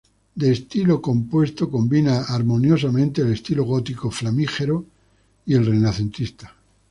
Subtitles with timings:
[0.33, 4.83] De estilo compuesto, combina armoniosamente el estilo gótico flamígero
[5.45, 6.55] y el renacentista.